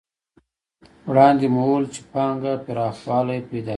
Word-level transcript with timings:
وړاندې 1.09 1.45
مو 1.53 1.61
وویل 1.65 1.85
چې 1.93 2.01
پانګه 2.11 2.53
پراخوالی 2.65 3.39
پیدا 3.49 3.61
کوي 3.63 3.69